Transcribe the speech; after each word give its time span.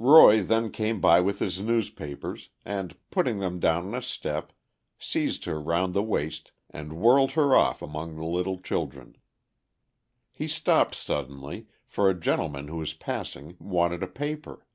Roy 0.00 0.42
then 0.42 0.72
came 0.72 1.00
by 1.00 1.20
with 1.20 1.38
his 1.38 1.60
newspapers, 1.60 2.48
and, 2.64 2.96
putting 3.12 3.38
them 3.38 3.60
down 3.60 3.86
on 3.86 3.94
a 3.94 4.02
step, 4.02 4.52
seized 4.98 5.44
her 5.44 5.60
round 5.60 5.94
the 5.94 6.02
waist 6.02 6.50
and 6.68 6.94
whirled 6.94 7.30
her 7.34 7.54
off 7.54 7.82
among 7.82 8.16
the 8.16 8.24
little 8.26 8.58
children. 8.58 9.16
He 10.32 10.48
stopped 10.48 10.96
suddenly, 10.96 11.68
for 11.86 12.10
a 12.10 12.18
gentleman 12.18 12.66
who 12.66 12.78
was 12.78 12.94
passing 12.94 13.54
wanted 13.60 14.02
a 14.02 14.08
paper. 14.08 14.66